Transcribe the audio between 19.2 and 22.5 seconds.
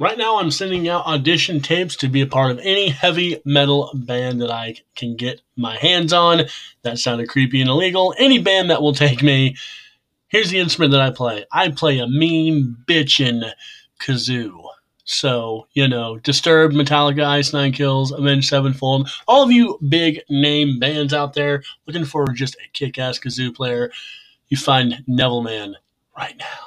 all of you big name bands out there looking for